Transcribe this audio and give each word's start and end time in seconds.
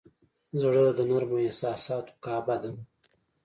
زړه 0.61 0.83
د 0.97 0.99
نرمو 1.09 1.37
احساساتو 1.47 2.13
کعبه 2.23 2.55
ده. 2.61 2.71